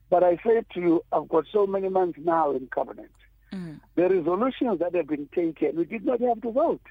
[0.09, 3.11] But I said to you, I've got so many months now in cabinet.
[3.51, 3.79] mm.
[3.95, 6.81] the resolutions that have been taken, we did not have to vote.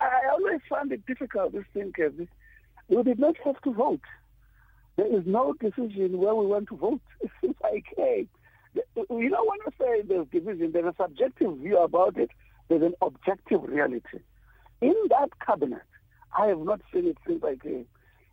[0.00, 2.28] I always find it difficult, to think of this
[2.88, 4.02] thing, we did not have to vote.
[4.96, 7.00] There is no decision where we want to vote.
[7.42, 8.26] It's like, hey,
[8.96, 12.30] you know, when I say there's division, there's a subjective view about it,
[12.68, 14.18] there's an objective reality.
[14.80, 15.82] In that cabinet,
[16.36, 17.86] I have not seen it since I came.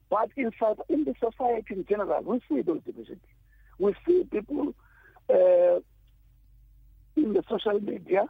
[0.09, 0.51] But in,
[0.89, 3.21] in the society in general, we see those divisions.
[3.79, 4.75] We see people
[5.29, 5.79] uh,
[7.15, 8.27] in the social media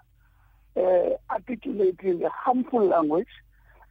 [0.78, 3.28] uh, articulating a harmful language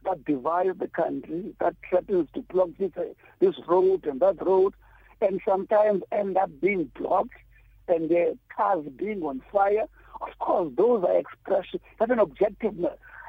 [0.05, 3.03] that divides the country, that threatens to block this, uh,
[3.39, 4.73] this road and that road,
[5.21, 7.37] and sometimes end up being blocked
[7.87, 9.85] and the cars being on fire.
[10.21, 11.81] Of course, those are expressions.
[11.99, 12.73] That's an objective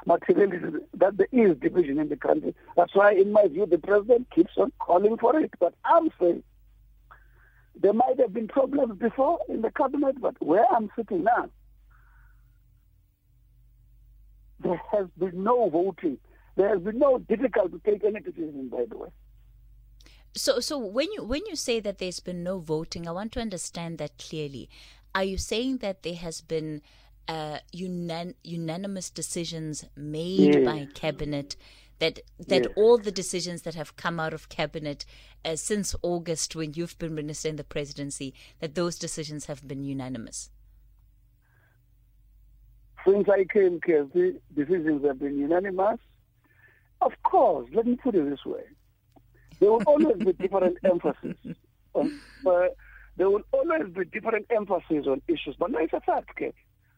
[0.05, 2.55] materialism that there is division in the country.
[2.75, 5.51] That's why, in my view, the president keeps on calling for it.
[5.59, 6.43] But I'm saying
[7.81, 11.49] there might have been problems before in the cabinet, but where I'm sitting now,
[14.61, 16.17] there has been no voting.
[16.55, 19.09] There has been no difficulty to take any decision, by the way.
[20.37, 23.39] So, so when you when you say that there's been no voting, I want to
[23.39, 24.69] understand that clearly.
[25.13, 26.81] Are you saying that there has been
[27.29, 30.65] uh, unan- unanimous decisions made yes.
[30.65, 31.55] by cabinet?
[31.99, 32.73] That that yes.
[32.75, 35.05] all the decisions that have come out of cabinet
[35.45, 39.85] uh, since August, when you've been minister in the presidency, that those decisions have been
[39.85, 40.49] unanimous.
[43.07, 45.99] Since I came, the decisions have been unanimous.
[46.99, 48.63] Of course, let me put it this way
[49.59, 51.37] there will always be different emphasis.
[51.93, 52.67] On, uh,
[53.17, 56.53] there will always be different emphasis on issues, but no, it's a fact, okay?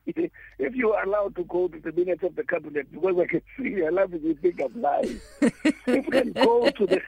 [0.07, 3.41] If you are allowed to go to the minutes of the cabinet, because I can
[3.57, 5.19] see you're laughing, you think I'm lying.
[5.41, 7.01] if you can go to the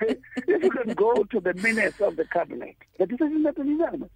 [0.47, 4.09] if you can go to the minutes of the cabinet, the decision has been unanimous.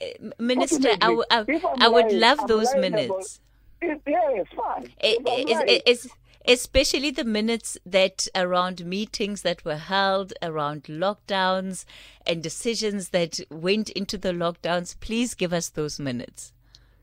[0.00, 1.44] Uh, Minister, I, w- I,
[1.80, 3.40] I would lying, love those minutes.
[3.80, 4.88] About, it, yeah, it's fine.
[5.00, 6.12] It, is, is,
[6.46, 11.84] especially the minutes that around meetings that were held around lockdowns
[12.26, 14.98] and decisions that went into the lockdowns.
[15.00, 16.52] Please give us those minutes.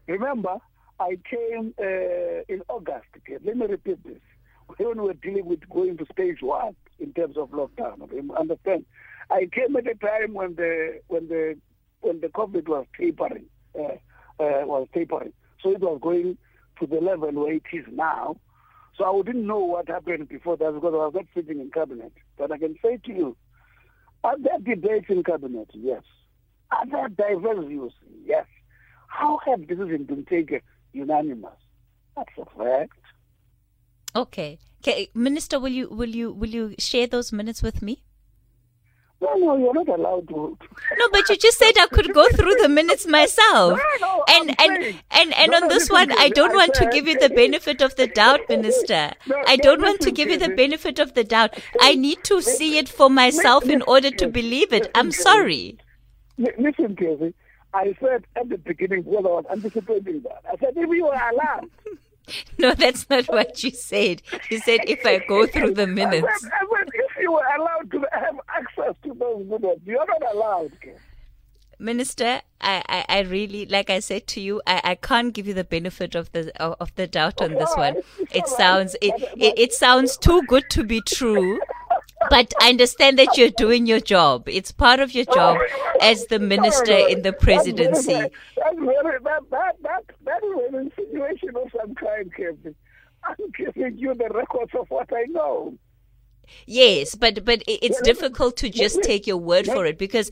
[0.07, 0.57] Remember,
[0.99, 3.05] I came uh, in August.
[3.43, 4.19] Let me repeat this.
[4.77, 8.01] When we were dealing with going to stage one in terms of lockdown,
[8.37, 8.85] understand?
[9.29, 11.57] I came at a time when the when the
[12.01, 13.45] when the COVID was tapering,
[13.79, 13.93] uh,
[14.43, 15.31] uh, was tapering.
[15.61, 16.37] So it was going
[16.79, 18.35] to the level where it is now
[18.97, 22.13] so I didn't know what happened before that because I was not sitting in cabinet.
[22.37, 23.37] But I can say to you,
[24.23, 25.69] are there debates in cabinet?
[25.73, 26.01] Yes.
[26.71, 27.93] Are there diverse views?
[28.25, 28.45] Yes.
[29.07, 30.61] How have decisions been taken
[30.93, 31.51] unanimous?
[32.15, 32.97] That's a fact.
[34.15, 34.57] Okay.
[34.81, 35.09] okay.
[35.13, 38.03] Minister, will you will you will you share those minutes with me?
[39.19, 40.57] No, no, you're not allowed to.
[40.97, 43.79] No, but you just said I could go through the minutes myself.
[43.79, 47.19] No, no, and, and, and and on this one, I don't want to give you
[47.19, 49.11] the benefit of the doubt, Minister.
[49.47, 51.57] I don't want to give you the benefit of the doubt.
[51.81, 54.91] I need to see it for myself in order to believe it.
[54.93, 55.77] I'm sorry.
[56.37, 57.33] Listen, Casey.
[57.73, 60.41] I said at the beginning, because I was anticipating that.
[60.51, 61.69] I said, if you were allowed.
[62.57, 64.21] No, that's not what you said.
[64.49, 66.27] You said if I go through the minutes.
[66.27, 70.33] I said, I said you were allowed to have access to those minutes, you're not
[70.33, 70.71] allowed.
[71.79, 75.53] Minister, I, I, I, really, like I said to you, I, I can't give you
[75.53, 77.97] the benefit of the of, of the doubt on this one.
[78.31, 81.59] It sounds it, it, it sounds too good to be true.
[82.31, 84.49] But I understand that you're doing your job.
[84.49, 85.57] It's part of your oh, job
[86.01, 88.13] as the minister in the presidency.
[88.13, 88.31] That's
[88.75, 92.75] very, that, that, that, that is an insinuation of some kind, Kevin.
[93.23, 95.77] I'm giving you the records of what I know.
[96.65, 100.31] Yes, but but it's difficult to just take your word for it because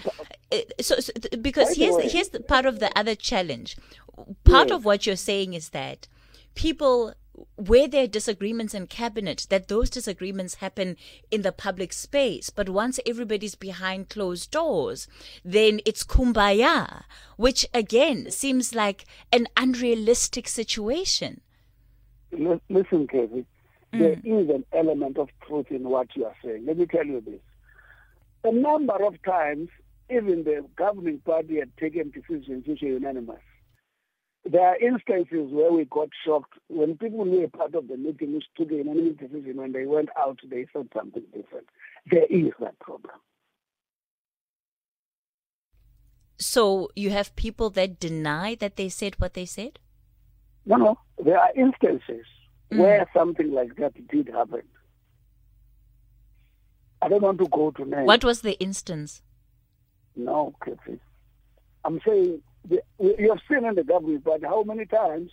[0.51, 3.78] uh, so, so because here's here's the part of the other challenge.
[4.43, 6.08] Part of what you're saying is that
[6.56, 7.13] people
[7.56, 10.95] where there are disagreements in cabinet, that those disagreements happen
[11.32, 12.49] in the public space.
[12.49, 15.08] But once everybody's behind closed doors,
[15.43, 17.04] then it's kumbaya,
[17.38, 21.41] which again seems like an unrealistic situation.
[22.69, 23.45] Listen, Kevin,
[23.95, 23.99] mm.
[23.99, 26.65] there is an element of truth in what you are saying.
[26.65, 27.41] Let me tell you this.
[28.43, 29.69] A number of times,
[30.10, 33.41] even the governing party had taken decisions which are unanimous
[34.46, 38.35] there are instances where we got shocked when people who were part of the meeting
[38.35, 41.67] which took a unanimous decision when they went out, they said something different.
[42.12, 43.15] There is that problem.
[46.37, 49.79] So you have people that deny that they said what they said?
[50.65, 51.00] No, no.
[51.23, 52.25] There are instances
[52.76, 52.80] mm.
[52.80, 54.62] where something like that did happen.
[57.02, 58.08] I don't want to go to names.
[58.08, 59.21] What was the instance?
[60.15, 61.00] No, Kathy.
[61.84, 65.32] I'm saying you have seen in the government, but how many times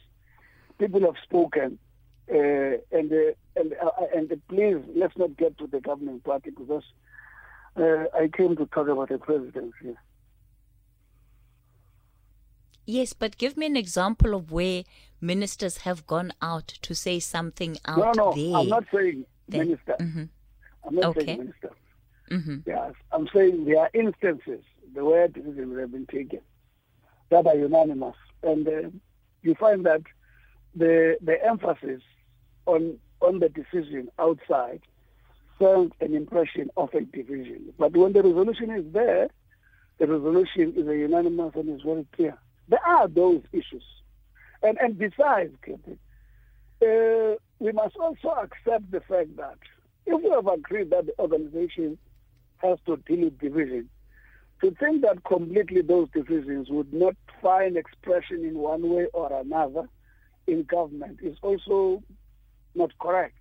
[0.78, 1.78] people have spoken,
[2.30, 6.82] uh, and uh, and uh, and please let's not get to the governing party because
[7.76, 9.96] uh, I came to talk about the presidency.
[12.84, 14.82] Yes, but give me an example of where
[15.20, 18.56] ministers have gone out to say something out no, no, there.
[18.56, 19.96] I'm not saying Then- minister.
[20.00, 20.28] Mhm.
[20.84, 21.26] I'm not Okay.
[21.26, 21.70] saying minister.
[22.28, 24.64] hmm Yes, I'm saying there are instances
[24.94, 26.40] the decisions have been taken
[27.30, 28.90] that are unanimous, and uh,
[29.42, 30.02] you find that
[30.74, 32.02] the the emphasis
[32.66, 34.82] on on the decision outside
[35.58, 37.72] sends an impression of a division.
[37.78, 39.28] But when the resolution is there,
[39.98, 42.36] the resolution is a unanimous and is very clear.
[42.72, 43.84] There are those issues,
[44.62, 45.98] and and besides, Captain,
[46.80, 49.58] uh, we must also accept the fact that
[50.06, 51.98] if we have agreed that the organization
[52.62, 53.90] has to deal with division,
[54.62, 59.86] to think that completely those divisions would not find expression in one way or another
[60.46, 62.02] in government is also
[62.74, 63.36] not correct.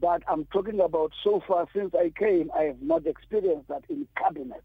[0.00, 4.08] But I'm talking about so far since I came, I have not experienced that in
[4.16, 4.64] cabinet.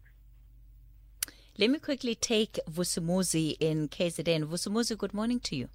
[1.60, 4.46] Let me quickly take Vusumuzi in KZN.
[4.46, 5.68] Vusumuzi, good morning to you.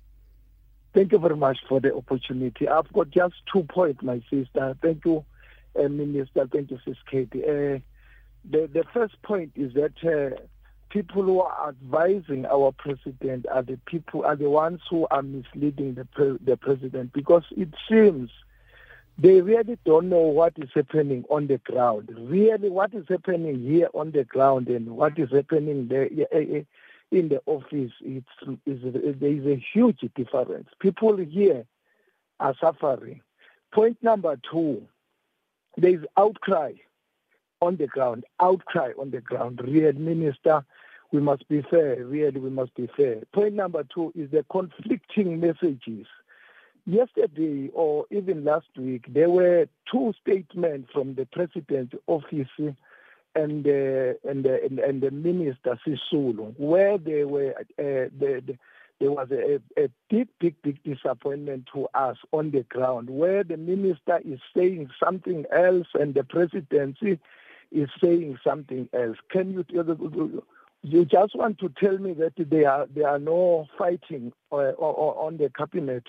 [0.96, 2.68] Thank you very much for the opportunity.
[2.68, 4.76] I've got just two points, my sister.
[4.82, 5.24] Thank you,
[5.80, 6.48] uh, Minister.
[6.52, 7.44] Thank you, Sis Katie.
[7.44, 7.78] Uh,
[8.50, 10.36] the, the first point is that uh,
[10.90, 15.94] people who are advising our president are the people are the ones who are misleading
[15.94, 18.32] the pre- the president because it seems
[19.18, 22.10] they really don't know what is happening on the ground.
[22.18, 26.62] Really, what is happening here on the ground and what is happening there eh, eh,
[27.12, 28.28] in the office, it's,
[28.66, 30.68] is there is a huge difference.
[30.80, 31.66] People here
[32.40, 33.22] are suffering.
[33.74, 34.84] Point number two,
[35.78, 36.74] there is outcry
[37.62, 39.62] on the ground, outcry on the ground.
[39.64, 40.66] Real minister,
[41.12, 42.04] we must be fair.
[42.04, 43.22] Really, we must be fair.
[43.34, 46.08] Point number two is the conflicting messages.
[46.86, 52.48] Yesterday or even last week, there were two statements from the president's office
[53.36, 58.58] and uh, and, uh, and and the minister Sisulu, where they were uh, the, the,
[59.00, 63.58] there was a, a big, big, big disappointment to us on the ground, where the
[63.58, 67.20] minister is saying something else and the presidency
[67.72, 69.18] is saying something else.
[69.32, 70.44] Can you
[70.82, 75.38] you just want to tell me that there are there are no fighting uh, on
[75.38, 76.04] the cabinet?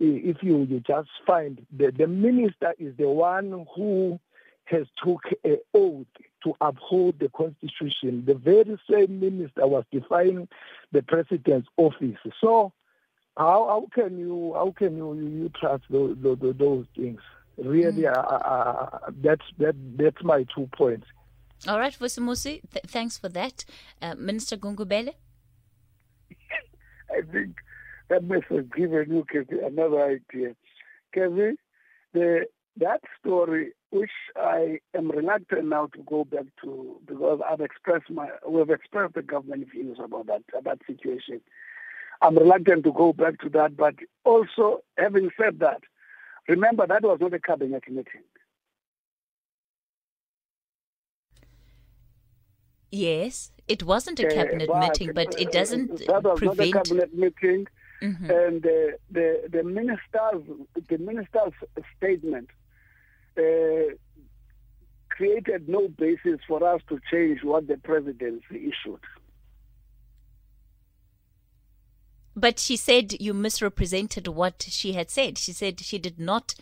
[0.00, 4.18] If you, you just find the, the minister is the one who
[4.64, 6.06] has took an oath
[6.42, 8.24] to uphold the constitution.
[8.26, 10.48] The very same minister was defying
[10.92, 12.16] the president's office.
[12.40, 12.72] So
[13.36, 17.20] how, how can you how can you, you trust those, those, those things?
[17.56, 18.16] Really, mm.
[18.16, 21.06] uh, uh, that's that that's my two points.
[21.68, 23.64] All right, Vusumuzi, th- thanks for that.
[24.02, 25.14] Uh, Minister Gungubele?
[27.10, 27.56] I think
[28.08, 29.24] that must have given you
[29.64, 30.54] another idea.
[31.12, 31.56] Kevin,
[32.12, 32.46] the,
[32.76, 38.28] that story, which I am reluctant now to go back to because I've expressed my,
[38.48, 41.40] we've expressed the government views about that, about situation.
[42.20, 43.94] I'm reluctant to go back to that, but
[44.24, 45.82] also having said that,
[46.48, 48.22] remember that was not a cabinet meeting.
[52.90, 56.74] Yes, it wasn't a cabinet uh, meeting, but it doesn't that was prevent.
[56.74, 57.66] not a cabinet meeting,
[58.02, 58.30] Mhm.
[58.30, 60.44] and uh, the the minister's
[60.88, 61.54] the minister's
[61.96, 62.50] statement
[63.38, 63.94] uh,
[65.08, 69.00] created no basis for us to change what the presidency issued.
[72.36, 75.38] But she said you misrepresented what she had said.
[75.38, 76.54] She said she did not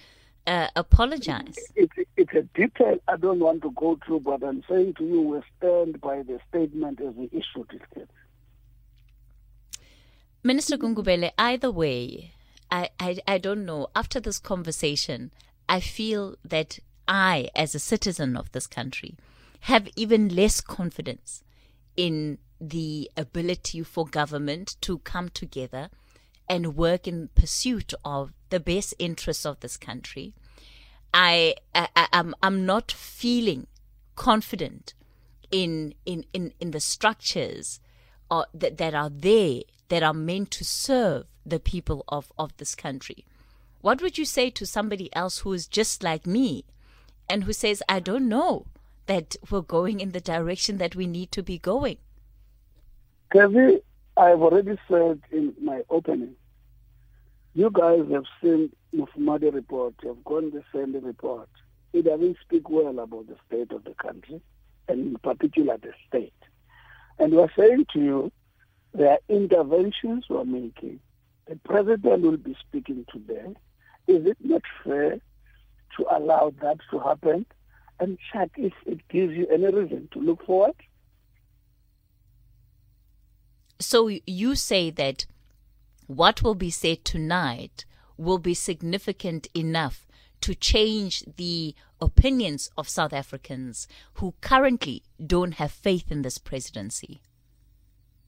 [0.47, 1.57] uh, apologize.
[1.75, 5.23] It's it's a detail I don't want to go through, but I'm saying to you,
[5.23, 8.09] we stand by the statement as we issued it.
[10.45, 12.33] Minister Gungubele, either way,
[12.71, 13.89] I, I, I don't know.
[13.95, 15.31] After this conversation,
[15.69, 19.17] I feel that I, as a citizen of this country,
[19.61, 21.45] have even less confidence
[21.97, 25.91] in the ability for government to come together
[26.49, 30.35] and work in pursuit of the best interests of this country.
[31.15, 33.67] I, I I'm I'm not feeling
[34.17, 34.95] confident
[35.51, 37.81] in in in, in the structures
[38.31, 39.63] uh, that that are there
[39.93, 43.27] that are meant to serve the people of of this country.
[43.83, 46.65] What would you say to somebody else who is just like me
[47.29, 48.65] and who says I don't know
[49.05, 51.99] that we're going in the direction that we need to be going?
[53.35, 53.83] Kevin,
[54.17, 56.37] I've already said in my opening,
[57.53, 61.51] you guys have seen Mufamadi report, you have gone the same report.
[61.93, 64.41] It doesn't speak well about the state of the country,
[64.89, 66.33] and in particular the state.
[67.19, 68.33] And we're saying to you,
[68.95, 71.01] there are interventions we're making,
[71.49, 73.55] the president will be speaking today.
[74.07, 75.19] Is it not fair
[75.97, 77.47] to allow that to happen
[78.01, 80.75] and check if it gives you any reason to look forward?
[83.79, 85.27] So you say that
[86.07, 87.85] what will be said tonight
[88.17, 90.07] will be significant enough
[90.43, 97.23] to change the opinions of South Africans who currently don't have faith in this presidency?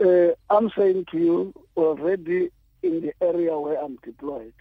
[0.00, 2.50] Uh, I'm saying to you already
[2.82, 4.52] in the area where I'm deployed,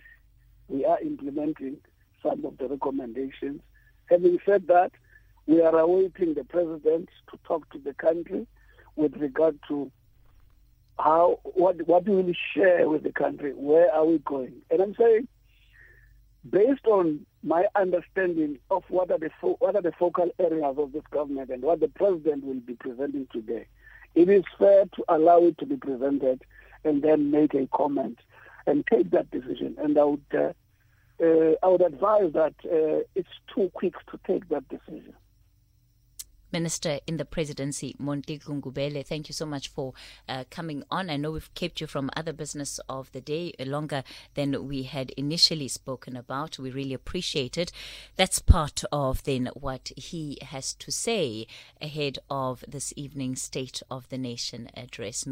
[0.68, 1.78] we are implementing
[2.22, 3.62] some of the recommendations.
[4.10, 4.92] Having said that,
[5.48, 8.48] we are awaiting the president to talk to the country
[8.96, 9.92] with regard to
[11.00, 13.52] how what what do we share with the country?
[13.56, 14.54] Where are we going?
[14.70, 15.28] And I'm saying,
[16.50, 20.92] based on my understanding of what are the fo- what are the focal areas of
[20.94, 23.66] this government and what the president will be presenting today,
[24.16, 26.44] it is fair to allow it to be presented
[26.84, 28.20] and then make a comment
[28.68, 29.76] and take that decision.
[29.78, 30.54] And I would uh,
[31.24, 35.14] uh, I would advise that uh, it's too quick to take that decision.
[36.54, 39.94] Minister in the presidency, Mondli Gungubele, thank you so much for
[40.30, 41.10] uh, coming on.
[41.10, 44.04] I know we've kept you from other business of the day longer
[44.36, 46.60] than we had initially spoken about.
[46.60, 47.72] We really appreciate it.
[48.16, 51.48] That's part of then what he has to say
[51.82, 55.26] ahead of this evening's State of the Nation address.